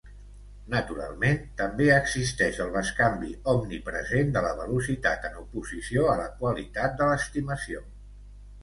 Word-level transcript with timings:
Naturalment, 0.73 1.43
també 1.59 1.89
existeix 1.97 2.57
el 2.65 2.71
bescanvi 2.77 3.29
omnipresent 3.55 4.35
de 4.39 4.45
la 4.47 4.55
velocitat 4.63 5.29
en 5.31 5.41
oposició 5.45 6.11
a 6.17 6.19
la 6.25 6.29
qualitat 6.43 6.99
de 7.03 7.13
l'estimació. 7.13 7.89